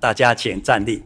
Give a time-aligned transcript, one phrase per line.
[0.00, 1.02] 大家请站立。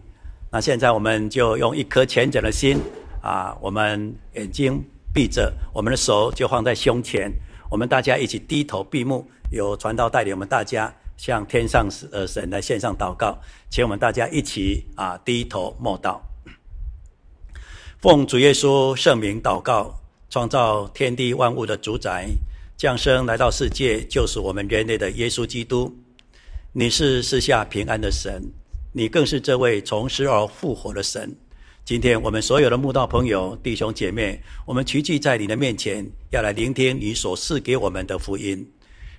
[0.50, 2.78] 那现在我们就用一颗虔诚的心
[3.22, 4.82] 啊，我们眼睛
[5.14, 7.32] 闭着，我们的手就放在胸前，
[7.70, 13.38] 我们大家一起低头闭目，有传道带领我们大家向天上呃神来献上祷告，
[13.70, 16.20] 请我们大家一起啊低头默祷，
[18.00, 19.94] 奉主耶稣圣名祷告，
[20.28, 22.28] 创造天地万物的主宰，
[22.76, 25.94] 降生来到世界就是我们人类的耶稣基督。
[26.72, 28.42] 你是赐下平安的神，
[28.94, 31.34] 你更是这位从死而复活的神。
[31.82, 38.70] 今天我们所有的慕道朋友、弟兄姐妹，我们齐聚在你的面前，要来聆听你所赐给我们的福音，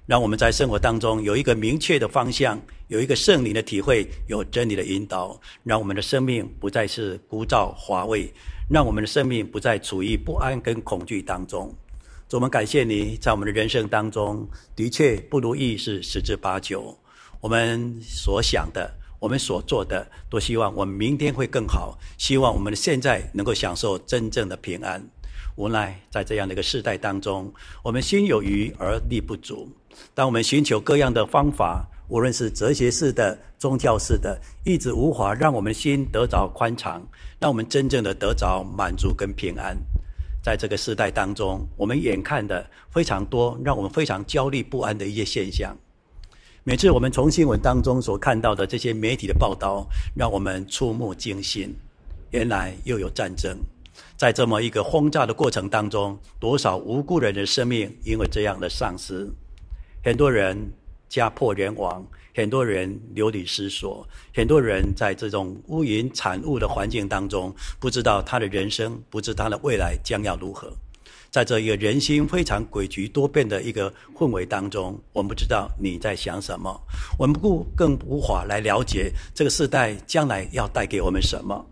[0.05, 8.31] 让我们在生活当中有一个明确的方向，有一个圣灵的体会，有真理的引导，让我们的生命不再是枯燥乏味，
[8.69, 11.75] 让我们的生命不再处于不安跟恐惧当中。
[12.29, 16.95] 主，我们感谢你在我们的人生当中，的确不如意是十之八九。
[17.41, 18.89] 我们所想的，
[19.23, 21.97] 我们所做的，都希望我们明天会更好。
[22.17, 25.01] 希望我们的现在能够享受真正的平安。
[25.55, 27.49] 无奈在这样的一个世代当中，
[27.81, 29.69] 我们心有余而力不足。
[30.13, 37.01] 当我们寻求各样的方法，无论是哲学式的、宗教式的，一直无法让我们心得着宽敞，
[37.39, 39.77] 让我们真正的得着满足跟平安。
[40.43, 45.73] 在这个世代当中，我们眼看的非常多，让我们非常焦虑不安的一些现象。
[46.65, 51.75] 每次我们从新闻当中所看到的这些媒体的报道，让我们触目惊心。
[52.31, 53.57] 原来又有战争，
[54.15, 59.29] 在这么一个轰炸的过程当中，多少无辜人的生命因为这样的丧失，
[60.05, 60.57] 很多人
[61.09, 62.01] 家破人亡，
[62.33, 70.71] 很多人流离失所，很多人在这种乌云惨雾的环境当中，不知道他的人生，不知他的未来将要如何。
[71.33, 76.79] 在这一个人心非常诡谲多变的一个氛围当中，我们不知道你在想什么，
[77.17, 81.65] 我们不更无法来了解这个世代将来要带给我们什么。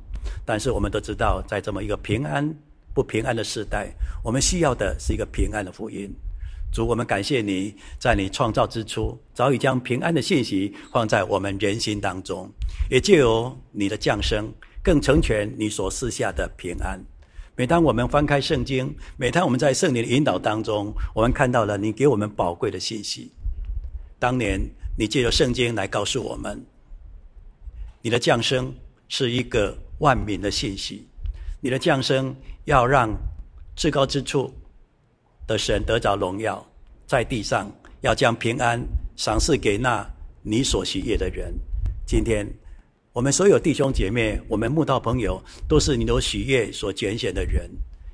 [0.43, 2.51] 但是我们都知道，在这么一个平安
[2.91, 6.11] 不平安的世代，我们需要的是一个平安的福音。
[6.73, 12.49] 主，我们感谢你，在你创造之初，早已将平安的信息放在我们人心当中，
[12.89, 16.99] 也借由你的降生，更成全你所赐下的平安。
[17.55, 23.29] 每当我们翻开圣经，每当我们在圣灵的引导当中，我们看到了你给我们宝贵的信息。
[24.17, 24.59] 当年
[24.97, 26.63] 你借由圣经来告诉我们，
[28.01, 28.73] 你的降生
[29.09, 31.07] 是一个万民的信息，
[31.59, 32.33] 你的降生
[32.65, 33.09] 要让
[33.75, 34.53] 至高之处
[35.45, 36.65] 的神得着荣耀，
[37.05, 37.69] 在地上
[37.99, 38.81] 要将平安
[39.17, 40.09] 赏赐给那
[40.41, 41.53] 你所喜悦的人。
[42.05, 42.47] 今天。
[43.13, 47.69] 我们所有弟兄姐妹，我们慕道朋友，都是你所喜悦所拣选的人，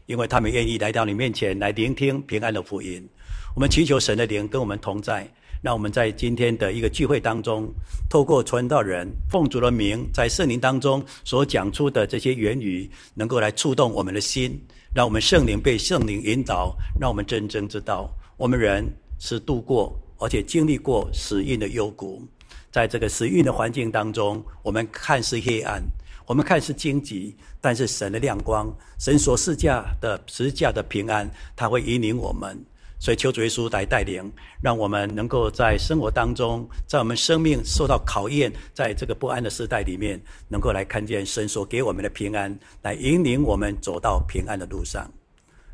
[0.07, 3.07] 因为他们愿意来到你面前来聆听平安的福音。
[3.53, 5.31] 我们祈求神的灵跟我们同在，
[5.61, 7.71] 让我们在今天的一个聚会当中，
[8.09, 14.59] 透过传道人奉主的名，在圣灵当中所讲出的这些言语，能够来触动我们的心，
[14.95, 18.83] 让我们圣灵被圣灵引导，让我们真正知道，我们人
[19.19, 22.27] 是度过而且经历过死荫的幽谷。
[22.77, 25.81] 在这个时运的环境当中，我们看似黑暗，
[26.27, 32.55] 我们看似荆棘，但是神的亮光，神所赐下的十字架的平安，他会引领我们。
[32.99, 45.11] 所以求主耶稣来带领，让我们能够在生活当中，在我们生命受到考验，在这个不安的时代里面，能够来看见神所给我们的平安，来引领我们走到平安的路上。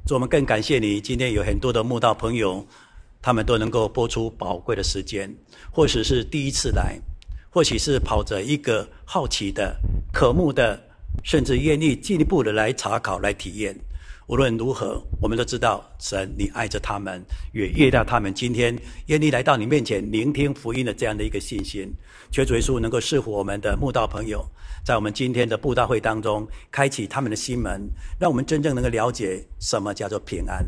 [0.06, 2.66] 所以我们更感谢你，今天有很多的慕道朋友。
[3.26, 5.34] 他们都能够拨出宝贵的时间，
[5.76, 7.00] 或许是第一次来，
[7.50, 9.76] 或许是跑着一个好奇的、
[10.14, 10.80] 渴慕的，
[11.24, 13.76] 甚至愿意进一步的来查考、来体验。
[14.28, 17.20] 无论如何，我们都知道，神你爱着他们，
[17.54, 21.92] 也悦纳他们今天愿意来到你面前聆听福音的这样的一个信心。
[22.32, 24.46] 求主耶稣能够赐福我们的慕道朋友，
[24.86, 27.82] 在我们今天的布道会当中，开启他们的心门，
[28.20, 30.64] 让我们真正能够了解什么叫做平安，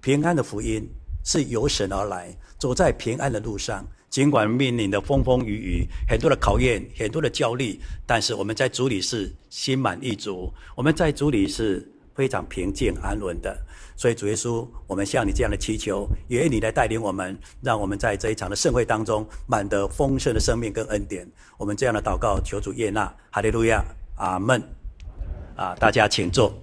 [0.00, 0.84] 平安的福音。
[1.24, 3.86] 是由神而来，走在平安的路上。
[4.10, 13.56] 尽管面临的风风雨雨，很多的考验，很多的焦虑，但是我们在主里是心满意足，我们在主里是非常平静安稳的。
[13.96, 21.28] 所以主耶稣，我们向你这样的祈求，也愿你来带领我们，让我们在这一场的盛会当中，满得丰盛的生命跟恩典。
[21.56, 23.12] 我们这样的祷告，求主悦纳。
[23.30, 23.84] 哈利路亚，
[24.16, 24.62] 阿门。
[25.56, 26.56] 啊，大家请坐。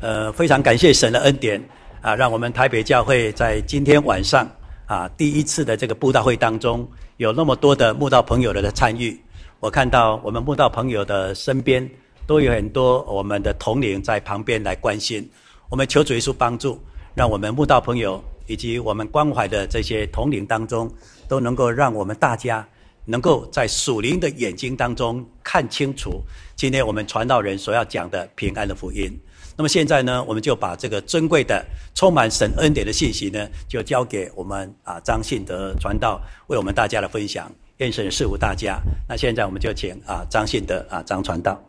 [0.00, 1.62] 呃，非常感谢神的恩典
[2.04, 4.46] 啊，让我们台北教会在今天晚上
[4.84, 6.86] 啊第一次的这个布道会当中，
[7.16, 9.18] 有那么多的慕道朋友的参与。
[9.58, 11.88] 我看到我们慕道朋友的身边
[12.26, 15.26] 都有很多我们的同龄在旁边来关心。
[15.70, 16.78] 我们求主耶稣帮助，
[17.14, 20.92] 让我们慕道朋友以及我们关怀的这些同龄当中，
[21.26, 22.68] 都能够让我们大家
[23.06, 26.20] 能够在属灵的眼睛当中看清楚
[26.54, 29.10] 今天我们传道人所要讲的平安的福音。
[29.56, 31.64] 那么现在呢，我们就把这个尊贵的、
[31.94, 37.50] 充满神恩典的信息呢，就交给我们啊张信德传道为我们大家的分享。
[37.78, 38.80] 愿神赐福大家。
[39.08, 41.60] 那现在我们就请啊张信德啊张传道。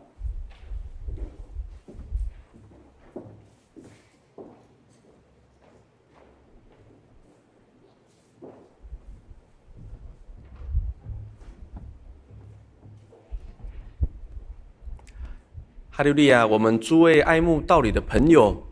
[15.96, 16.46] 哈利路亚！
[16.46, 18.62] 我们诸位爱慕道理的朋友，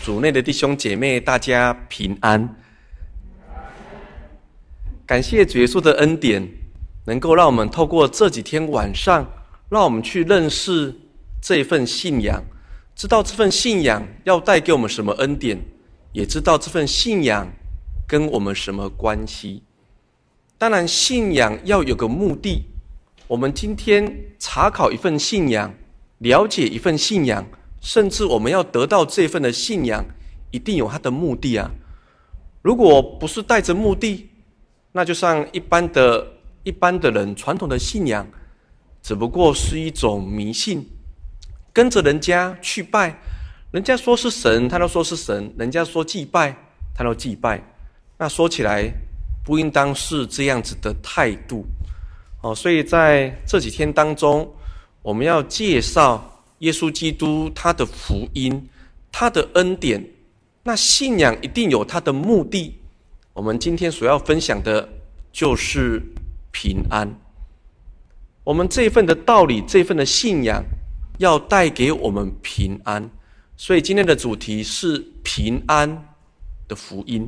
[0.00, 2.54] 主内的弟兄姐妹，大家平安。
[5.04, 6.48] 感谢主耶稣的恩典，
[7.04, 9.28] 能够让我们透过这几天晚上，
[9.68, 10.94] 让我们去认识
[11.42, 12.40] 这份信仰，
[12.94, 15.58] 知道这份信仰要带给我们什么恩典，
[16.12, 17.48] 也知道这份信仰
[18.06, 19.64] 跟我们什么关系。
[20.56, 22.62] 当然，信仰要有个目的。
[23.26, 25.74] 我们今天查考一份信仰。
[26.18, 27.46] 了解一份信仰，
[27.80, 30.04] 甚至我们要得到这份的信仰，
[30.50, 31.70] 一定有它的目的啊！
[32.62, 34.28] 如果不是带着目的，
[34.92, 36.26] 那就像一般的、
[36.64, 38.26] 一般的人传统的信仰，
[39.00, 40.84] 只不过是一种迷信，
[41.72, 43.16] 跟着人家去拜，
[43.70, 46.54] 人家说是神，他都说是神；人家说祭拜，
[46.94, 47.62] 他都祭拜。
[48.18, 48.90] 那说起来，
[49.44, 51.64] 不应当是这样子的态度
[52.42, 52.52] 哦。
[52.52, 54.52] 所以在这几天当中，
[55.08, 56.22] 我们要介绍
[56.58, 58.68] 耶稣基督他的福音，
[59.10, 60.04] 他的恩典。
[60.62, 62.78] 那信仰一定有他的目的。
[63.32, 64.86] 我们今天所要分享的，
[65.32, 66.02] 就是
[66.52, 67.10] 平安。
[68.44, 70.62] 我们这份的道理，这份的信仰，
[71.16, 73.10] 要带给我们平安。
[73.56, 75.88] 所以今天的主题是平安
[76.68, 77.26] 的福音。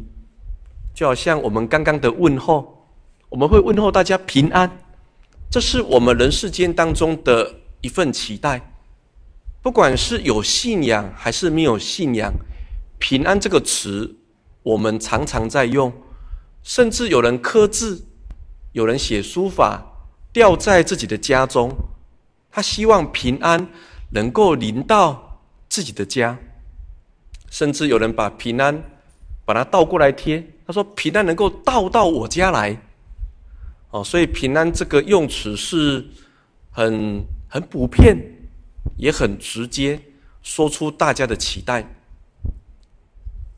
[0.92, 2.86] 就好像我们刚刚的问候，
[3.30, 4.70] 我们会问候大家平安，
[5.50, 7.50] 这是我们人世间当中的。
[7.82, 8.60] 一份期待，
[9.62, 12.32] 不管是有信仰还是没有信仰
[13.00, 14.16] ，“平安”这个词，
[14.62, 15.92] 我们常常在用，
[16.62, 18.04] 甚至有人刻字，
[18.72, 19.82] 有人写书法，
[20.32, 21.70] 吊在自己的家中，
[22.50, 23.66] 他希望平安
[24.10, 26.38] 能够临到自己的家，
[27.50, 28.82] 甚至有人把平安
[29.46, 32.78] 把它倒过来贴，他说：“平安能够倒到我家来。”
[33.90, 36.06] 哦，所以“平安”这个用词是
[36.70, 37.24] 很。
[37.52, 38.16] 很普遍，
[38.96, 40.00] 也很直接，
[40.40, 41.84] 说出大家的期待。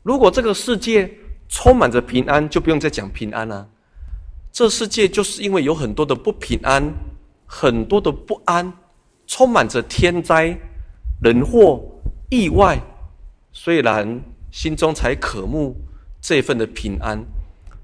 [0.01, 1.09] 如果这个世界
[1.47, 3.69] 充满着平安，就不用再讲平安了。
[4.51, 6.91] 这世界就是因为有很多的不平安，
[7.45, 8.73] 很多的不安，
[9.27, 10.57] 充满着天灾、
[11.21, 11.79] 人祸、
[12.31, 12.81] 意外，
[13.51, 14.19] 虽然
[14.51, 15.75] 心中才渴慕
[16.19, 17.23] 这份的平安，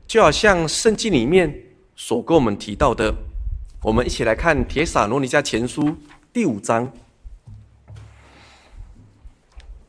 [0.07, 1.53] 就好像圣经里面
[1.95, 3.13] 所跟我们提到的。
[3.81, 5.83] 我们一起来看《铁撒罗尼迦前书》
[6.33, 6.85] 第五章，《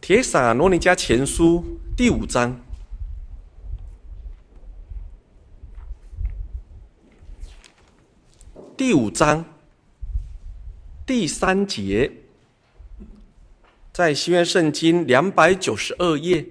[0.01, 1.65] 铁撒罗尼迦前书》
[1.97, 2.57] 第五章。
[8.77, 9.45] 第五章。
[11.05, 12.13] 第三节，
[13.93, 16.43] 在新约圣经两百九十二页，《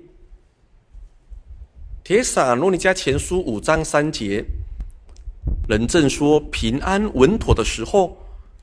[2.03, 4.43] 铁撒罗尼迦前书》五章三节。
[5.69, 8.17] 人正说平安稳妥的时候，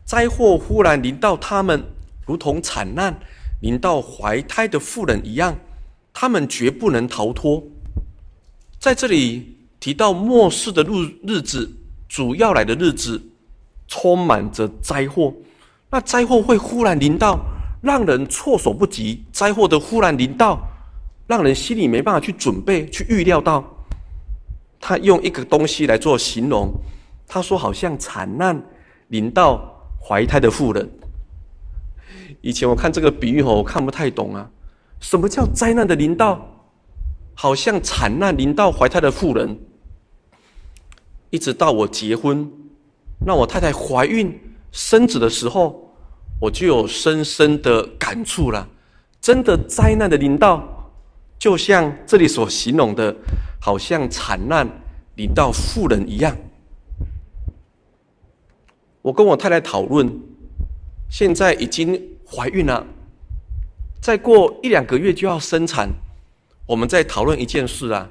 [0.04, 1.80] 灾祸忽然临到他们，
[2.26, 3.16] 如同惨难
[3.62, 5.56] 临到怀胎的妇人一样，
[6.12, 7.62] 他们绝不能逃脱。
[8.80, 10.90] 在这里提到末世的日
[11.24, 11.70] 日子，
[12.08, 13.22] 主要来的日子，
[13.86, 15.32] 充满着灾祸。
[15.88, 17.38] 那灾祸会忽然临到，
[17.80, 19.22] 让人措手不及。
[19.30, 20.58] 灾祸的忽然临到，
[21.28, 23.64] 让人心里没办法去准备、去预料到。
[24.80, 26.68] 他用一个东西来做形容。
[27.26, 28.60] 他说：“好像惨难
[29.08, 29.60] 临到
[30.00, 30.88] 怀胎的妇人。”
[32.40, 34.48] 以前我看这个比喻后，我看不太懂啊。
[35.00, 36.40] 什么叫灾难的临到？
[37.34, 39.58] 好像惨难临到怀胎的妇人。
[41.28, 42.50] 一直到我结婚，
[43.26, 44.40] 让我太太怀孕
[44.72, 45.92] 生子的时候，
[46.40, 48.66] 我就有深深的感触了。
[49.20, 50.62] 真的灾难的临到，
[51.38, 53.14] 就像这里所形容的，
[53.60, 54.66] 好像惨难
[55.16, 56.34] 临到妇人一样。
[59.06, 60.20] 我跟我太太讨论，
[61.08, 62.84] 现在已经怀孕了，
[64.02, 65.88] 再过一两个月就要生产。
[66.66, 68.10] 我们在讨论一件事啊，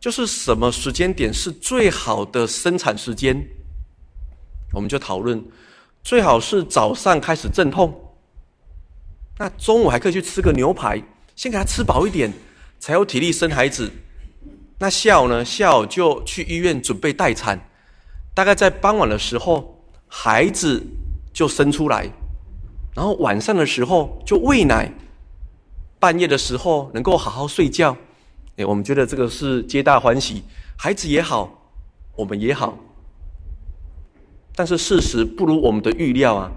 [0.00, 3.36] 就是什么时间点是最好的生产时间？
[4.72, 5.44] 我们就讨论，
[6.02, 7.92] 最好是早上开始阵痛，
[9.38, 11.02] 那中午还可以去吃个牛排，
[11.36, 12.32] 先给他吃饱一点，
[12.78, 13.92] 才有体力生孩子。
[14.78, 15.44] 那下午呢？
[15.44, 17.60] 下午就去医院准备待产。
[18.34, 19.79] 大概在傍晚的时候，
[20.12, 20.84] 孩子
[21.32, 22.10] 就生出来，
[22.94, 24.92] 然后晚上的时候就喂奶，
[26.00, 27.96] 半夜的时候能够好好睡觉，
[28.56, 30.42] 哎，我们觉得这个是皆大欢喜，
[30.76, 31.72] 孩子也好，
[32.16, 32.76] 我们也好。
[34.56, 36.50] 但是事实不如我们的预料啊，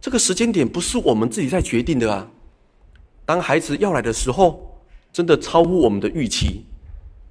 [0.00, 2.26] 这个时间点不是我们自己在决定的啊。
[3.26, 4.80] 当孩子要来的时候，
[5.12, 6.64] 真的超乎我们的预期。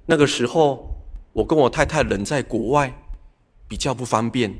[0.06, 0.88] 那个时候，
[1.32, 2.96] 我跟我太太人在国外，
[3.66, 4.54] 比较不方便。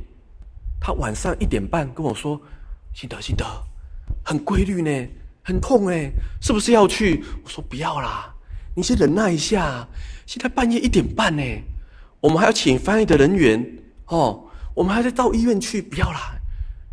[0.80, 2.40] 他晚上一点半跟我说
[2.94, 3.44] ：“辛德，辛德，
[4.24, 5.08] 很规律呢，
[5.42, 8.34] 很痛哎，是不是要去？”我说：“不要啦，
[8.74, 9.86] 你先忍耐一下。
[10.26, 11.42] 现在半夜一点半呢，
[12.20, 16.34] 我们还要请翻译的人员哦，我们还得到医院去，不要啦，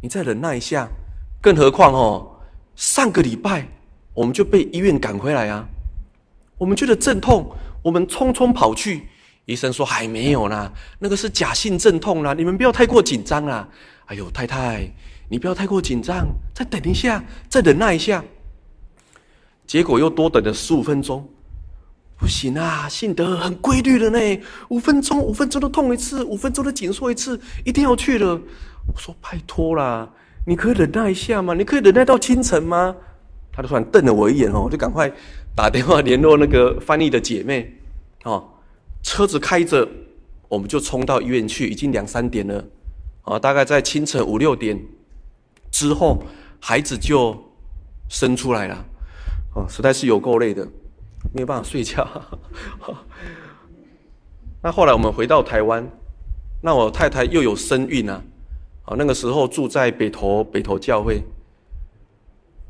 [0.02, 0.88] 你再忍耐一下。
[1.42, 2.40] 更何况哦，
[2.76, 3.68] 上个礼拜。”
[4.16, 5.68] 我们就被医院赶回来啊！
[6.60, 9.08] 我们觉得阵痛，我们匆匆跑去，
[9.46, 13.68] 医生说还没有呢，那个是假性阵痛啦，你们不要太过紧张啦。
[14.06, 14.90] 哎呦，太太，
[15.30, 18.24] 你不要太过紧张，再等一下，再忍耐一下。
[19.66, 21.28] 结果又多等了十五分钟，
[22.18, 28.40] 不行啊，信德很规律的呢，五分钟，五分钟都痛一次，五分钟都紧缩一次，一定要去了。
[28.88, 30.10] 我说拜托啦，
[30.46, 31.54] 你可以忍耐一下吗？
[31.54, 32.96] 你可以忍耐到清晨吗？
[33.52, 35.12] 他就突然瞪了我一眼哦，就赶快
[35.56, 37.74] 打电话联络那个翻译的姐妹，
[38.24, 38.44] 哦，
[39.04, 39.88] 车子开着，
[40.48, 42.66] 我们就冲到医院去，已经两三点了，
[43.24, 44.82] 啊，大概在清晨五六点
[45.70, 46.24] 之后，
[46.60, 47.38] 孩子就
[48.08, 48.86] 生出来了，
[49.56, 50.66] 哦，实在是有够累的，
[51.34, 52.08] 没有办法睡觉。
[54.64, 55.86] 那后来我们回到台湾，
[56.62, 58.24] 那我太太又有身孕啊，
[58.86, 61.22] 啊，那个时候住在北投北投教会。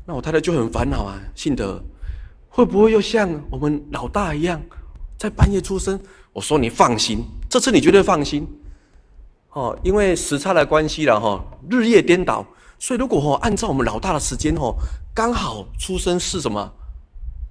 [0.04, 1.80] 那我太太就很烦恼啊，信德
[2.48, 4.60] 会不会又像我们老大一样，
[5.16, 5.98] 在半夜出生？
[6.34, 8.46] 我说你放心，这次你绝对放心，
[9.50, 12.44] 哦，因为时差的关系了哈，日夜颠倒，
[12.76, 14.74] 所以如果哈按照我们老大的时间哈，
[15.14, 16.72] 刚好出生是什么？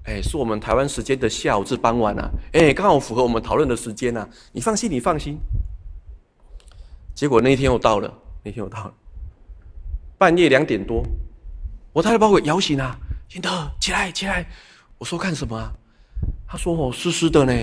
[0.04, 5.40] 哎，是我们台湾时间的下午至傍晚啊，哎，刚好符合我们讨论的时间啊，你放心，你放心。
[7.16, 8.13] 结果那一天又到了，
[8.44, 8.94] 那天又到了，
[10.18, 11.02] 半夜两点多。
[11.94, 13.00] 我太太把我摇醒了，
[13.30, 13.50] 信德
[13.80, 14.46] 起来起来。
[14.98, 15.72] 我说干什么啊？
[16.46, 17.54] 他说哦湿湿的呢。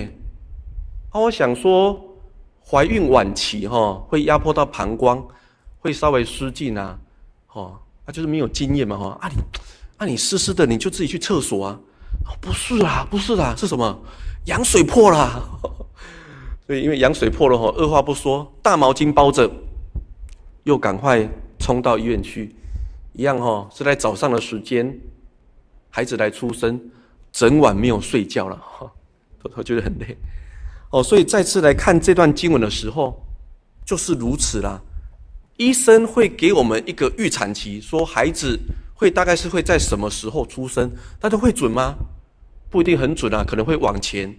[1.11, 1.99] 啊，我想说
[2.65, 5.23] 怀孕晚期哈会压迫到膀胱，
[5.79, 6.97] 会稍微失禁啊，
[7.53, 9.17] 哦，那就是没有经验嘛哈。
[9.21, 9.35] 啊你
[9.97, 11.79] 啊你湿湿的你就自己去厕所啊。
[12.39, 13.99] 不是啊不是啊是什么？
[14.45, 15.59] 羊水破了。
[16.65, 19.49] 所以因为羊水破了哈，二话不说大毛巾包着，
[20.63, 21.27] 又赶快
[21.59, 22.55] 冲到医院去。
[23.13, 24.97] 一样哈，是在早上的时间，
[25.89, 26.79] 孩子来出生，
[27.33, 28.89] 整晚没有睡觉了哈，
[29.53, 30.15] 都觉得很累，
[30.91, 33.25] 哦，所以再次来看这段经文的时候，
[33.83, 34.79] 就是如此啦。
[35.57, 38.59] 医生会给我们一个预产期，说孩子
[38.93, 41.95] 会大概是会在什么时候出生，大家会准吗？
[42.69, 44.33] 不一定很准啊，可能会往前，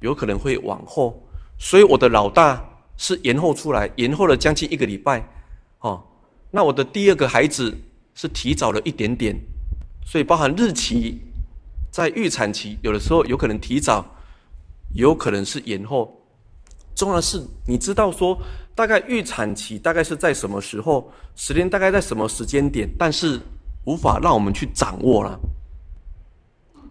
[0.00, 1.22] 有可能会往后。
[1.58, 2.62] 所以我的老大
[2.96, 5.26] 是延后出来，延后了将近一个礼拜，
[5.80, 6.02] 哦，
[6.50, 7.74] 那我的第二个孩子。
[8.12, 9.34] 是提早了一点点，
[10.04, 11.20] 所以包含日期，
[11.90, 14.04] 在预产期，有的时候有可能提早，
[14.94, 16.16] 有可能是延后。
[16.94, 18.38] 重要的是，你知道说
[18.74, 23.40] 大概预产期大概是在什么时候，时间大概在什么时间点，但是
[23.84, 25.38] 无法让我们去掌握了。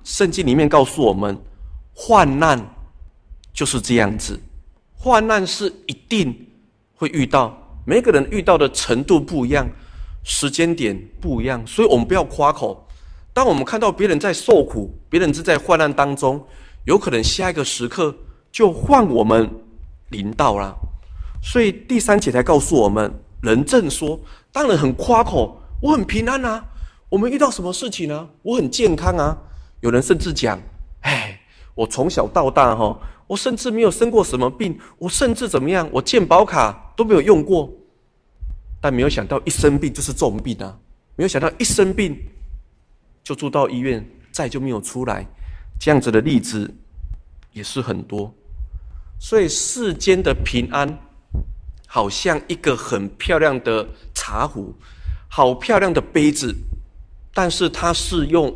[0.03, 1.37] 圣经里面告诉我们，
[1.93, 2.59] 患难
[3.53, 4.39] 就是这样子，
[4.95, 6.47] 患难是一定
[6.95, 9.69] 会遇到，每个人遇到的程度不一样。
[10.21, 12.85] 时间点不一样，所以我们不要夸口。
[13.33, 16.45] 当我们看到别人在受苦，别人是在患难当中，
[16.85, 18.15] 有可能下一个时刻
[18.51, 19.49] 就换我们
[20.09, 20.75] 临到了。
[21.41, 24.19] 所以第三节才告诉我们：人正说，
[24.51, 26.63] 当然很夸口，我很平安啊。
[27.09, 28.29] 我们遇到什么事情呢？
[28.41, 29.37] 我很健康啊。
[29.81, 30.59] 有人甚至讲：
[31.01, 31.39] 哎，
[31.73, 37.71] 我从小到大哈，我甚至没有生过什么病，我甚至怎么样，我健保卡都没有用过。
[38.81, 40.77] 但没有想到一生病就是重病啊！
[41.15, 42.17] 没有想到一生病
[43.23, 45.25] 就住到医院，再就没有出来，
[45.79, 46.69] 这样子的例子
[47.53, 48.31] 也是很多。
[49.17, 50.99] 所以世间的平安，
[51.87, 54.75] 好像一个很漂亮的茶壶，
[55.27, 56.53] 好漂亮的杯子，
[57.33, 58.55] 但是它是用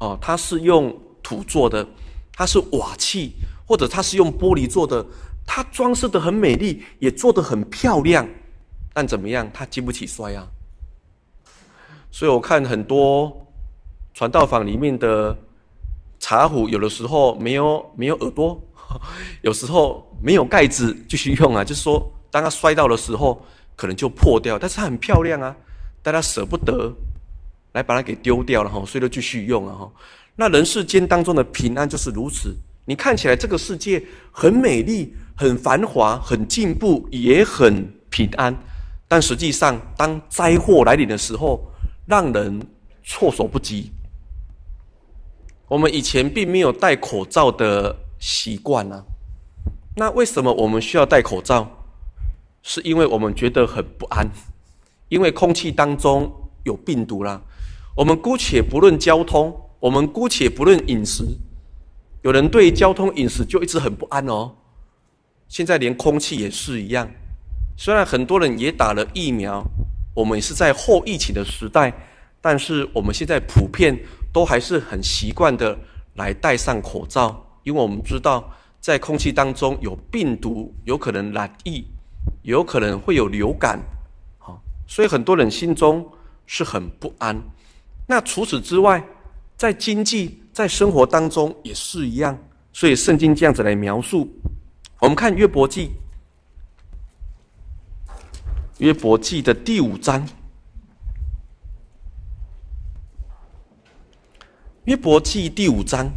[0.00, 1.86] 哦，它是用土做的，
[2.32, 3.32] 它是瓦器，
[3.66, 5.04] 或者它是用玻璃做的，
[5.46, 8.28] 它装饰的很美丽，也做得很漂亮。
[8.92, 10.46] 但怎么样，它经不起摔啊！
[12.10, 13.46] 所以我看很多
[14.14, 15.36] 传道坊里面的
[16.20, 18.60] 茶壶，有的时候没有没有耳朵，
[19.42, 23.40] 有时候没有盖子继续用啊，就是说当它摔到的时候，
[23.76, 25.54] 可能就破掉，但是它很漂亮啊，
[26.02, 26.92] 但它舍不得
[27.72, 29.90] 来把它给丢掉了哈，所以就继续用了哈。
[30.34, 38.56] 那人世间当中的平安就是如此，你看起来这个世界很美丽、很繁华、很进步，也很平安，
[39.06, 41.60] 但实际上当灾祸来临的时候，
[42.06, 42.60] 让人
[43.04, 43.92] 措手不及。
[45.68, 49.04] 我们以前并没有戴口罩的习惯啊，
[49.96, 51.68] 那为什么我们需要戴口罩？
[52.62, 54.26] 是因为我们觉得很不安，
[55.10, 56.30] 因为空气当中
[56.64, 57.40] 有病毒啦。
[57.94, 61.22] 我们姑且不论交通，我们姑且不论饮食，
[62.22, 64.50] 有人对交通饮食就一直很不安哦。
[65.48, 67.06] 现在连空气也是一样，
[67.76, 69.62] 虽然很多人也打了疫苗，
[70.14, 71.92] 我们也是在后疫情的时代，
[72.40, 73.98] 但是我们现在普遍。
[74.32, 75.78] 都还是很习惯的
[76.14, 81.84] 来戴上口罩，因为我们知道在空气当中有病毒，有可能染疫，
[82.42, 83.78] 有可能会有流感，
[84.38, 86.06] 好，所以很多人心中
[86.46, 87.36] 是很不安。
[88.06, 89.04] 那除此之外，
[89.56, 92.38] 在经济、在生活当中也是一样，
[92.72, 94.28] 所以圣经这样子来描述。
[95.00, 95.90] 我们看约伯记，
[98.78, 100.26] 约伯记的第五章。
[104.88, 106.10] 约伯记第五章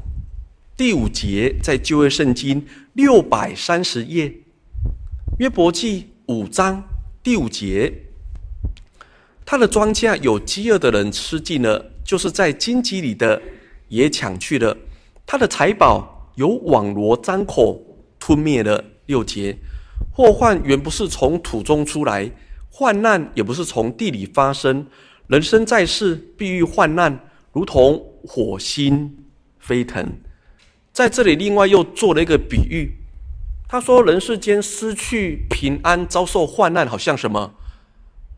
[0.78, 4.34] 第五节，在旧约圣经六百三十页。
[5.40, 6.82] 约伯记五章
[7.22, 7.92] 第五节，
[9.46, 13.42] 他的庄稼有饥饿的人吃尽了，就是在荆棘里的
[13.90, 14.78] 也抢去了。
[15.26, 17.78] 他的财宝有网罗张口
[18.18, 18.82] 吞灭了。
[19.08, 19.58] 六节，
[20.14, 22.32] 祸患原不是从土中出来，
[22.70, 24.88] 患难也不是从地里发生。
[25.28, 27.20] 人生在世，必遇患难，
[27.52, 28.08] 如同。
[28.28, 29.26] 火星
[29.60, 30.20] 飞腾，
[30.92, 32.98] 在这里另外又做了一个比喻。
[33.68, 37.54] 他说：“人世间失去平安，遭受患难，好像什么？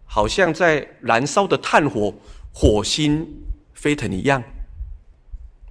[0.05, 2.13] 好像在燃烧的炭火，
[2.53, 3.27] 火星
[3.73, 4.43] 飞腾一样。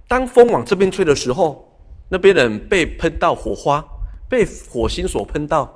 [0.05, 3.81] 当风往这边吹的时候，那边人被喷到火花，
[4.27, 5.73] 被火星所喷到。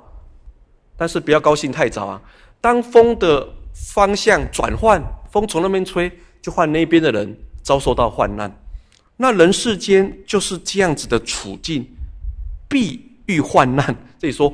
[0.94, 2.20] 但是不要高兴太早啊！
[2.60, 7.34] 当风的方向转换，风从那边吹，就换那边的人。”
[7.68, 8.50] 遭受到患难，
[9.18, 11.86] 那人世间就是这样子的处境，
[12.66, 13.94] 必遇患难。
[14.18, 14.50] 这里说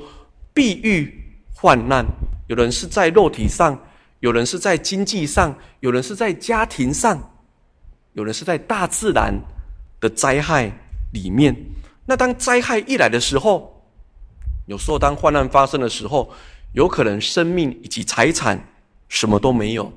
[0.53, 1.15] 必遇
[1.55, 2.05] 患难，
[2.49, 3.79] 有人是在肉体上，
[4.19, 7.17] 有人是在经济上，有人是在家庭上，
[8.15, 9.33] 有人是在大自然
[10.01, 10.69] 的灾害
[11.13, 11.55] 里面。
[12.07, 13.81] 那当灾害一来的时候，
[14.67, 16.33] 有时候当患难发生的时候，
[16.73, 18.59] 有可能生命以及财产
[19.07, 19.93] 什么都没有，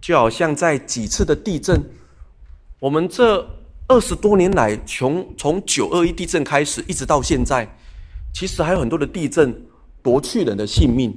[0.00, 1.80] 就好像在几次的地震。
[2.80, 3.44] 我们这
[3.88, 7.68] 二十多年来，从从九二一地震开始，一直到现在，
[8.32, 9.52] 其实还有很多的地震
[10.02, 11.12] 夺去人的性命。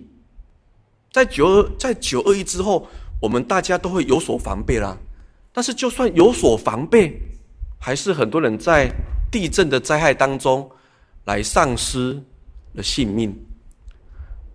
[1.12, 2.88] 在九二在九二一之后，
[3.22, 4.98] 我们大家都会有所防备啦。
[5.54, 7.14] 但是，就算有所防备，
[7.78, 8.90] 还是很多人在
[9.30, 10.68] 地震的灾害当中
[11.26, 12.20] 来丧失
[12.74, 13.38] 了性命。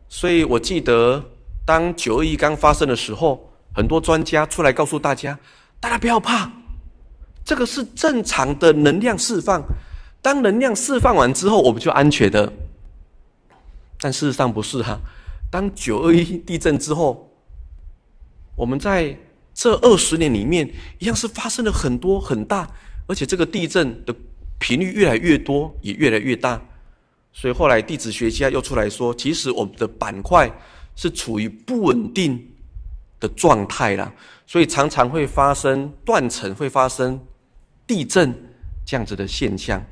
[0.08, 1.22] 所以我记得，
[1.66, 5.38] 当九二一刚发生的时候，很多专家出来告诉大家：
[5.78, 6.50] 大家不要怕。
[7.46, 9.62] 这个是正常的能量释放，
[10.20, 12.52] 当能量释放完之后，我们就安全的。
[14.00, 14.98] 但事实上不是哈、
[15.48, 17.30] 当九二一地震之后，
[18.56, 19.16] 我们在
[19.54, 22.68] 这二十年里面，一样是发生了很多很大，
[23.06, 24.12] 而且这个地震的
[24.58, 26.60] 频率越来越多，也越来越大。
[27.32, 30.50] 所以后来地质学家又出来说，其实我们的板块
[30.96, 32.44] 是处于不稳定
[33.20, 34.12] 的状态啦，
[34.48, 37.20] 所以常常会发生断层，会发生。
[37.86, 38.34] 地震
[38.84, 39.82] 这样子的现象，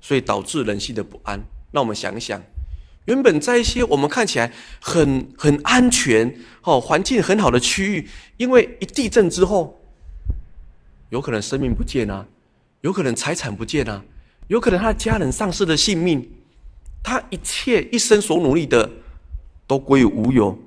[0.00, 1.40] 所以导致人心的不安。
[1.70, 2.42] 那我们想一想，
[3.06, 9.80] 原本在一些我们看起来很很安全、哦环境很好的区域，因为一地震之后，
[11.10, 12.26] 有可能生命不见啊，
[12.82, 14.04] 有可能财产不见啊，
[14.48, 16.30] 有可能他的家人丧失了性命，
[17.02, 18.90] 他一切一生所努力的
[19.66, 20.58] 都归于无有。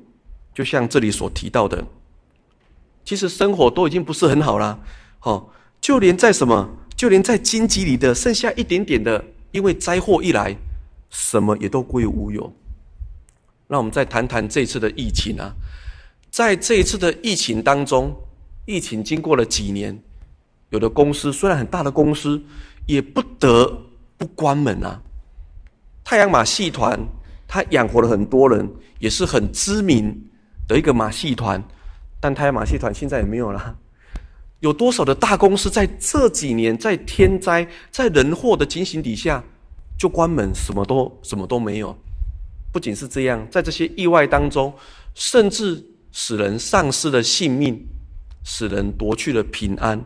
[0.54, 1.86] 就像这里所提到的，
[3.04, 4.80] 其实生活都已经不是很好了，
[5.22, 5.50] 哦。
[5.86, 10.58] 就连在什么，就连在荆棘里的剩下一点点的，因为灾祸一来，
[11.12, 12.52] 什么也都归于无有。
[13.68, 15.54] 那我们再谈谈这次的疫情啊，
[16.32, 18.12] 在这一次的疫情当中，
[18.66, 19.96] 疫情经过了几年，
[20.72, 22.42] 有的公司虽然很大的公司，
[22.88, 23.86] 也不得
[24.18, 25.00] 不关门啊。
[26.04, 27.00] 太阳马戏团，
[27.48, 28.68] 它养活了很多人，
[28.98, 30.20] 也是很知名
[30.68, 31.64] 的一个马戏团，
[32.20, 33.78] 但太阳马戏团现在也没有了。
[34.66, 39.44] 有多少的大公司在这几年在天灾、在人祸的情形底下
[39.96, 41.96] 就关门，什么都什么都没有。
[42.74, 44.74] 不仅是这样，在这些意外当中，
[45.14, 47.80] 甚至使人丧失了性命，
[48.44, 50.02] 使人夺去了平安，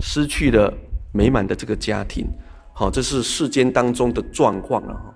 [0.00, 0.74] 失去了
[1.12, 2.26] 美满的这个家庭。
[2.72, 5.14] 好，这是世间当中的状况了哈。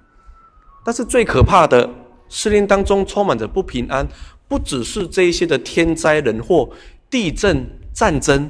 [0.84, 1.90] 但是最可怕的，
[2.28, 4.06] 世间当中充满着不平安，
[4.46, 6.70] 不只是这一些的天灾人祸、
[7.10, 8.48] 地震、战争，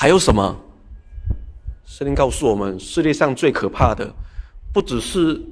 [0.00, 0.56] 还有什么？
[1.84, 4.14] 圣经告诉我们，世界上最可怕的，
[4.72, 5.42] 不只是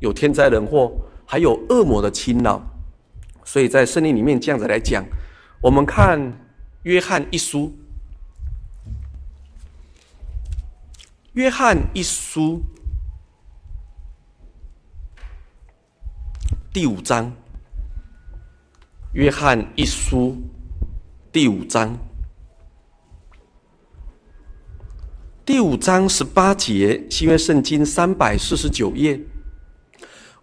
[0.00, 0.92] 有天灾人祸，
[1.24, 2.62] 还有恶魔的侵扰。
[3.42, 5.02] 所以在圣经里面这样子来讲，
[5.62, 6.20] 我们看
[6.82, 7.74] 约翰一书，
[11.32, 12.60] 约翰一书
[16.70, 17.32] 第五章，
[19.14, 20.36] 约翰一书
[21.32, 21.98] 第五章。
[25.46, 29.20] 第五章十八节，新约圣经三百四十九页。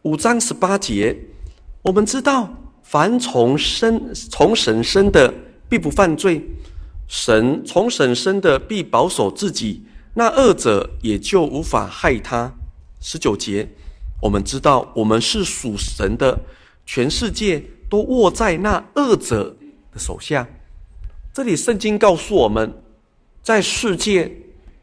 [0.04, 1.18] 五章十八节，
[1.82, 2.48] 我们知道，
[2.84, 5.34] 凡从生从神生的，
[5.68, 6.40] 必不犯罪；
[7.08, 9.84] 神从神生的，必保守自己，
[10.14, 12.54] 那恶者也就无法害他。
[13.00, 13.68] 十九节，
[14.22, 16.40] 我们知道，我们是属神的，
[16.86, 19.58] 全世界都握在那恶者
[19.92, 20.48] 的手下。
[21.34, 22.72] 这里圣经告诉我们，
[23.42, 24.32] 在世界。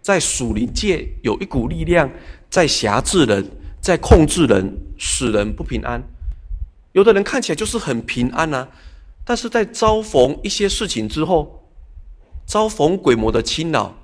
[0.08, 2.10] 在属灵界有一股力量
[2.48, 3.46] 在辖制人，
[3.78, 6.02] 在控制人，使人不平安。
[6.92, 8.66] 有的人看起来就是很平安啊，
[9.22, 11.62] 但是在遭逢一些事情之后，
[12.46, 13.94] 遭逢鬼魔的侵扰，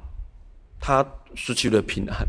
[0.79, 1.03] 他
[1.35, 2.29] 失去了平安。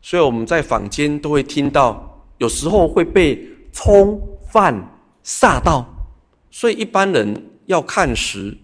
[0.00, 3.38] 所以我们在坊间都会听到，有时候会被
[3.70, 4.18] 冲
[4.50, 4.74] 犯
[5.22, 5.86] 煞到。
[6.50, 8.56] 所以一般人要看时，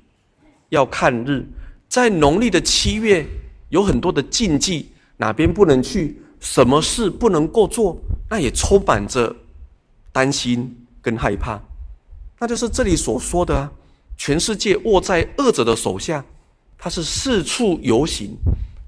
[0.70, 1.46] 要看日，
[1.90, 3.22] 在农历的七月。
[3.68, 7.96] 有很多的禁忌，哪边不能去，什么事不能够做，
[8.30, 9.34] 那也充满着
[10.12, 11.60] 担心跟害怕。
[12.38, 13.72] 那就是这里所说的啊，
[14.16, 16.24] 全世界握在恶者的手下，
[16.78, 18.36] 他是四处游行，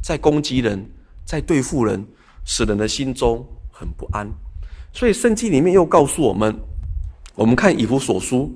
[0.02, 0.84] 在攻击人，
[1.24, 2.06] 在对付人，
[2.44, 4.28] 使人的心中很不安。
[4.92, 6.54] 所以圣经里面又告诉我们，
[7.34, 8.52] 我们看以弗所书，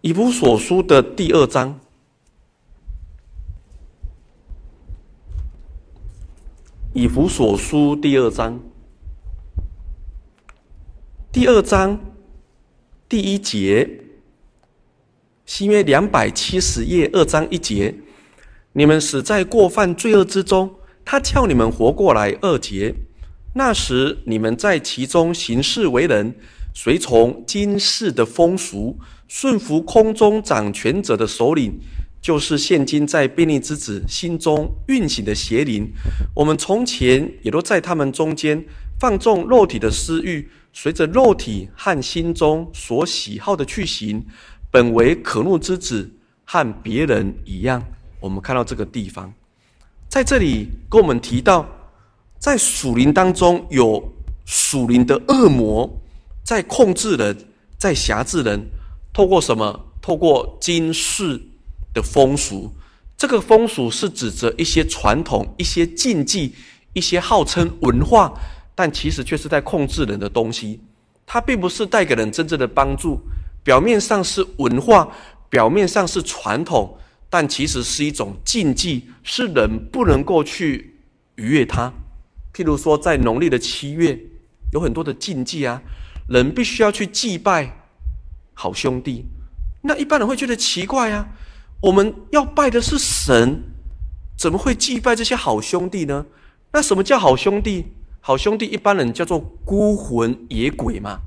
[0.00, 1.78] 以弗所书的第二章。
[6.98, 8.60] 以弗所书第二章，
[11.30, 11.96] 第二章
[13.08, 13.88] 第一节，
[15.46, 17.94] 新约两百七十页二章一节，
[18.72, 22.36] 你们死在过犯罪恶之中，他叫你们活过来。
[22.40, 22.92] 二节，
[23.54, 26.34] 那时你们在其中行事为人，
[26.74, 31.78] 随从今世的风俗，顺服空中掌权者的首领。
[32.20, 35.90] 就是现今在悖逆之子心中运行的邪灵，
[36.34, 38.62] 我们从前也都在他们中间
[38.98, 44.24] 放纵肉体的私欲，随着肉体和心中所喜好的去行，
[44.70, 46.10] 本为可怒之子，
[46.44, 47.82] 和别人一样。
[48.20, 49.32] 我们看到这个地方，
[50.08, 51.66] 在这里跟我们提到，
[52.38, 54.12] 在属灵当中有
[54.44, 55.88] 属灵的恶魔
[56.42, 57.36] 在控制人，
[57.78, 58.60] 在辖制人，
[59.12, 59.86] 透过什么？
[60.02, 61.40] 透过今世。
[61.94, 62.72] 的风俗，
[63.16, 66.54] 这个风俗是指着一些传统、一些禁忌、
[66.92, 68.32] 一些号称文化，
[68.74, 70.80] 但其实却是在控制人的东西。
[71.26, 73.20] 它并不是带给人真正的帮助。
[73.64, 75.08] 表面上是文化，
[75.50, 76.96] 表面上是传统，
[77.28, 80.96] 但其实是一种禁忌，是人不能够去
[81.34, 81.92] 逾越它。
[82.54, 84.18] 譬如说，在农历的七月，
[84.72, 85.82] 有很多的禁忌啊，
[86.28, 87.76] 人必须要去祭拜
[88.54, 89.26] 好兄弟。
[89.82, 91.28] 那一般人会觉得奇怪啊。
[91.80, 93.62] 我们要拜的是神，
[94.36, 96.26] 怎么会祭拜这些好兄弟呢？
[96.72, 97.86] 那什么叫好兄弟？
[98.20, 101.20] 好兄弟一般人叫做孤魂野鬼嘛。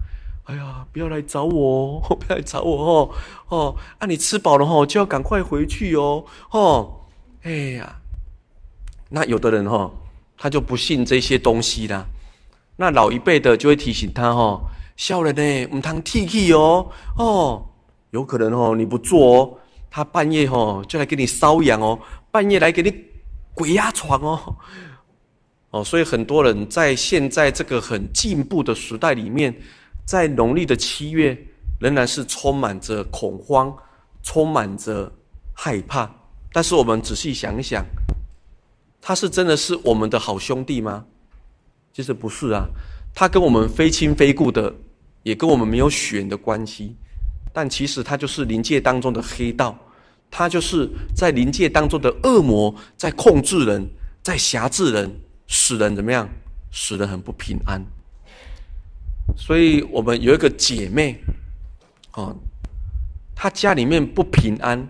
[0.43, 3.09] 哎呀，不要来找我哦， 不要来找我哦
[3.47, 3.75] 哦！
[3.99, 6.99] 啊，你吃饱了哦，就要赶快回去哦哦。
[7.43, 7.95] 哎呀，
[9.09, 9.89] 那有的人哈，
[10.37, 12.05] 他就不信这些东西啦。
[12.75, 14.59] 那老一辈的就会提醒他哈，
[14.97, 17.65] 少年呢，唔通铁齿哦哦，
[18.09, 19.57] 有可能哦，你不做哦。
[19.93, 21.99] 他半夜吼就来给你搔痒哦，
[22.31, 22.91] 半夜来给你
[23.53, 24.55] 鬼压床哦，
[25.71, 29.53] 哦，所以很多人在现在这个很进步的时代里面，
[30.05, 31.37] 在农历的七月
[31.77, 33.75] 仍然是充满着恐慌，
[34.23, 35.11] 充满着
[35.53, 36.09] 害怕。
[36.53, 37.85] 但是我们仔细想一想，
[39.01, 41.05] 他是真的是我们的好兄弟吗？
[41.93, 42.65] 其实不是啊，
[43.13, 44.73] 他跟我们非亲非故的，
[45.23, 46.95] 也跟我们没有血缘的关系。
[47.53, 49.77] 但其实他就是灵界当中的黑道，
[50.29, 53.87] 他就是在灵界当中的恶魔，在控制人，
[54.23, 56.29] 在辖制人，使人怎么样？
[56.71, 57.83] 使人很不平安。
[59.35, 61.21] 所以我们有一个姐妹，
[62.13, 62.35] 哦，
[63.35, 64.87] 她家里面不平安，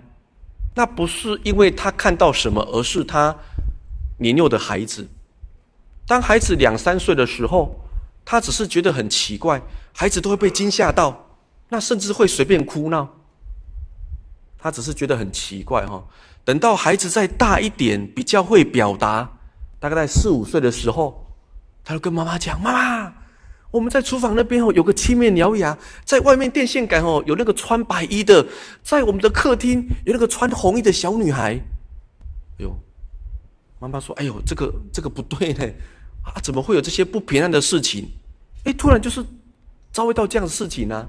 [0.76, 3.36] 那不是因为她看到什么，而是她
[4.17, 5.08] 年幼的孩子。
[6.08, 7.76] 当孩子两三岁的时候，
[8.24, 9.62] 她只是觉得很奇怪，
[9.93, 11.31] 孩子都会被惊吓到，
[11.71, 13.07] 那甚至会随便哭闹。
[14.57, 16.03] 他只是觉得很奇怪哈。
[16.43, 19.39] 等到孩子再大一点，比较会表达，
[19.79, 21.25] 大概在四五岁的时候，
[21.81, 23.13] 他就跟妈妈讲：“妈妈。”
[23.71, 28.45] 我们在厨房那边哦，有个七面獠牙；在外面电线杆哦，有那个穿白衣的；
[28.84, 31.53] 在我们的客厅有那个穿红衣的小女孩。
[31.53, 31.62] 哎
[32.65, 32.75] 呦，
[33.79, 35.63] 妈妈说：“哎呦，这个这个不对呢，
[36.25, 38.10] 啊，怎么会有这些不平安的事情？
[38.65, 39.23] 哎，突然就是
[39.93, 41.07] 遭遇到这样的事情呢，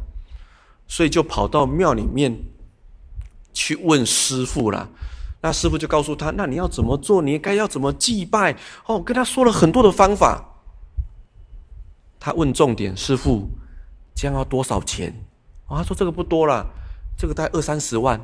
[0.86, 2.36] 所以就跑到庙里面
[3.52, 4.88] 去问师傅了。
[5.40, 7.20] 那师傅就告诉他：那你要怎么做？
[7.20, 8.56] 你该要怎么祭拜？
[8.86, 10.48] 哦，跟他说了很多的方法。”
[12.20, 13.48] 他问重点，师傅，
[14.14, 15.12] 这样要多少钱？
[15.66, 16.64] 哦，他说这个不多啦，
[17.18, 18.20] 这个大概二三十万，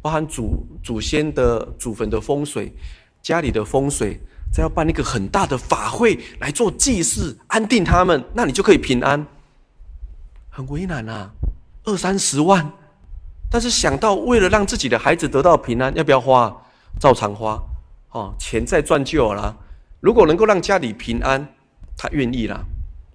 [0.00, 2.72] 包含祖祖先的祖坟的风水，
[3.20, 4.20] 家里的风水，
[4.52, 9.26] 再要办一个很大的法会来做祭祀，安定他们，那你就可以平安。
[10.48, 11.32] 很为难啊，
[11.84, 12.70] 二三十万，
[13.50, 16.54] 但是想到为了让自己的孩子得到平安，要不要花？
[17.00, 17.60] 照常花，
[18.10, 19.54] 哦，钱再赚就有了。
[20.00, 21.44] 如果能够让家里平安，
[21.96, 22.62] 他愿意啦。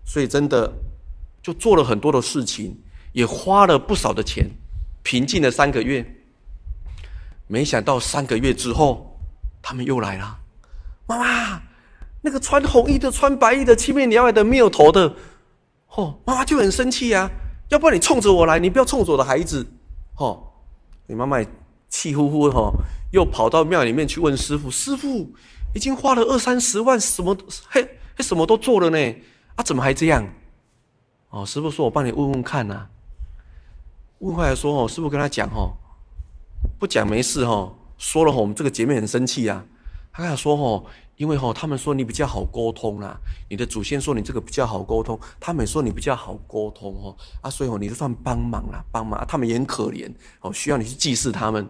[0.05, 0.71] 所以真的
[1.41, 2.77] 就做了很多的事情，
[3.13, 4.49] 也花了不少的钱，
[5.01, 6.05] 平静了三个月。
[7.47, 9.17] 没想到三个月之后，
[9.61, 10.37] 他们又来了。
[11.07, 11.61] 妈妈，
[12.21, 15.15] 那个穿红衣的、穿白衣的、七面獠牙的、没有头的，
[15.95, 17.29] 哦，妈妈就很生气呀。
[17.69, 19.65] 要不然你冲着我来，你不要冲着我的孩子。
[20.17, 20.43] 哦，
[21.07, 21.37] 你妈妈
[21.87, 22.55] 气呼呼的，
[23.11, 24.69] 又跑到庙里面去问师傅。
[24.69, 25.31] 师傅
[25.73, 27.37] 已经花了二三十万，什么
[27.69, 29.15] 嘿，什么都做了呢。
[29.55, 30.27] 啊、怎么还这样？
[31.29, 32.89] 哦，师傅说：“我帮你问问看呐、啊。”
[34.19, 35.77] 问回来说：“哦，师傅跟他讲哦，
[36.79, 39.63] 不讲没事哦，说了哦，我们这个姐妹很生气啊。
[40.11, 40.83] 他跟他说哦，
[41.19, 51.67] 因为哦，他们说你比较好沟通啦，你的祖先说你这个比较好沟通，他们说你比较好沟通哦，啊，所以哦，你就算帮忙啦，帮忙，他们也很可怜哦，需要你去祭祀他们。”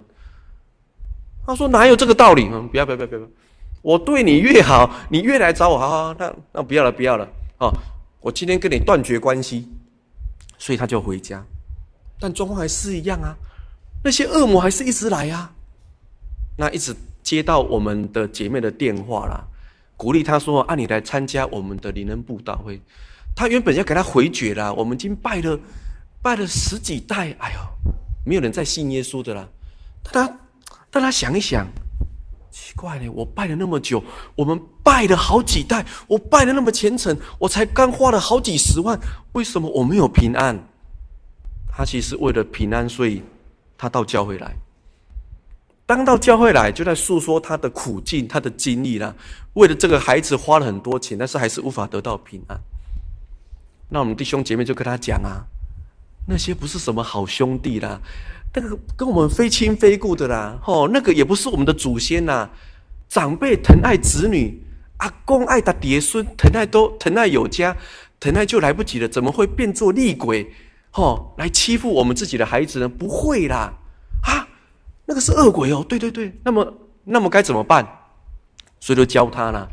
[1.48, 2.48] 他说：“哪有这个道理？
[2.52, 3.22] 嗯，不要不要不要不要，
[3.82, 7.74] 我对你越好，你越来找我，好好，那那不要了不要了。”哦，
[8.22, 9.68] 我今天跟你断绝关系，
[10.60, 11.44] 所以他就回家，
[12.20, 13.34] 但状况还是一样啊，
[14.04, 15.52] 那些恶魔还是一直来啊，
[16.56, 16.96] 那一直
[17.30, 19.46] 接到我们的姐妹的电话啦，
[19.96, 22.82] 鼓励他说：“啊，你来参加我们的灵恩布道会。”
[23.38, 25.60] 他原本要给他回绝啦，我们已经拜了
[26.24, 27.60] 拜了十几代，哎呦，
[28.26, 29.48] 没有人再信耶稣的啦。
[30.12, 30.40] 但他
[30.90, 31.68] 但他想一想。
[32.50, 34.04] 奇怪呢，我拜了那么久，
[34.36, 39.00] 我们拜了好几代，我拜了那么虔诚，我才刚花了好几十万，
[39.34, 40.60] 为什么我没有平安？
[41.72, 43.22] 他其实为了平安，所以
[43.78, 44.52] 他到教会来。
[45.90, 49.12] 当到教会来，就在诉说他的苦境、他的经历啦。
[49.54, 52.62] 为了这个孩子花了很多钱，但是还是无法得到平安。
[53.90, 55.42] 那我们弟兄姐妹就跟他讲啊，
[56.28, 58.00] 那些不是什么好兄弟啦。
[58.54, 62.48] 那个跟我们非亲非故的啦，吼，那个也不是我们的祖先呐。
[63.08, 64.62] 长辈疼爱子女，
[64.98, 67.76] 阿公爱他爹孙，疼爱都疼爱有加，
[68.20, 70.54] 疼爱就来不及了，怎么会变作厉鬼，
[70.92, 72.88] 吼，来欺负我们自己的孩子呢？
[72.88, 73.74] 不会啦，
[75.10, 75.84] 那个是恶鬼哦。
[75.90, 76.72] 对对对，那么
[77.04, 77.84] 那么该怎么办？
[78.80, 79.68] 所以就教他啦。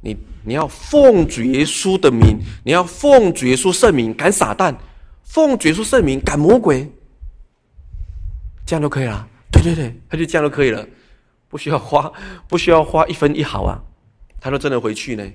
[0.00, 4.74] 你你要奉主耶稣的名，你要奉主耶稣圣名赶撒旦，
[5.24, 6.90] 奉主耶稣圣名赶魔鬼。
[8.64, 10.86] 这样就可以了，对对对，他就这样就可以了，
[11.48, 12.12] 不需要花，
[12.46, 13.82] 不需要花一分一毫啊，
[14.40, 15.28] 他就真的回去呢。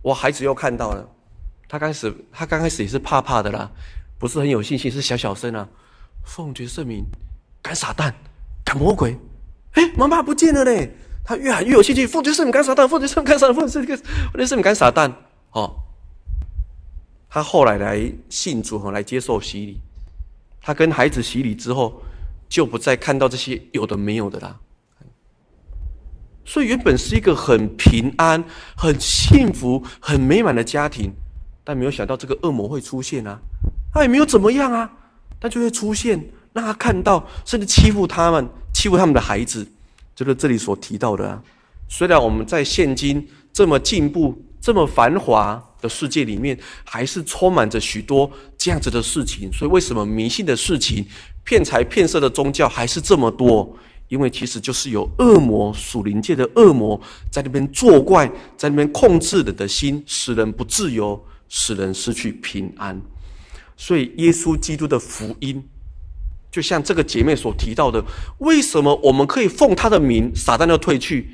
[0.00, 1.08] 我孩子又看到了，
[1.68, 3.68] 他开始他刚开始也是怕怕的啦，
[4.16, 5.68] 不是很有信心，是小小声啊，
[6.24, 7.04] 奉主圣名
[7.66, 8.12] 赶撒旦，
[8.64, 9.18] 赶魔鬼。
[9.72, 15.12] 哎，妈妈不见了嘞，他越喊越有信心，奉主圣名赶撒旦，奉主圣名赶撒旦，奉主圣名赶撒旦。
[15.50, 15.74] 哦，
[17.28, 19.80] 他后来来信主和来接受洗礼，
[20.60, 22.00] 他跟孩子洗礼之后。
[22.48, 24.56] 就不再看到这些有的没有的啦，
[26.44, 28.42] 所以原本是一个很平安、
[28.76, 31.12] 很幸福、很美满的家庭，
[31.64, 33.36] 但没有想到这个恶魔会出现啊！
[33.92, 34.88] 他也没有怎么样啊，
[35.40, 36.24] 但就会出现，
[36.56, 39.64] 让他看到，甚至欺负他们、欺负他们的孩子，
[40.14, 41.42] 就是这里所提到的啊。
[41.86, 51.04] 虽然我们在现今这么进步、这么繁华的世界里面，还是充满着许多这样子的事情，所以为什么迷信的事情？
[51.44, 53.76] 骗财骗色的宗教还是这么多，
[54.08, 56.98] 因为其实就是有恶魔、属灵界的恶魔
[57.30, 62.98] 在那边作怪，在那边控制人的心，使人不自由，使人失去平安。
[63.76, 65.62] 所以，耶稣基督的福音，
[66.56, 68.02] 就像这个姐妹所提到的，
[68.38, 71.32] 为什么我们可以奉他的名，撒旦要退去？